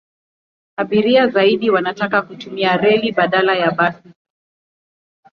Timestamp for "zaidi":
1.29-1.69